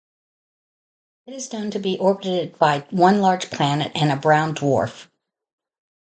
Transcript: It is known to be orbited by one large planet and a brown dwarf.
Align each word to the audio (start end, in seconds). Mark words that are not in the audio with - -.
It 1.27 1.35
is 1.35 1.53
known 1.53 1.69
to 1.69 1.79
be 1.79 1.95
orbited 1.99 2.57
by 2.57 2.79
one 2.89 3.21
large 3.21 3.51
planet 3.51 3.91
and 3.93 4.11
a 4.11 4.15
brown 4.15 4.55
dwarf. 4.55 5.05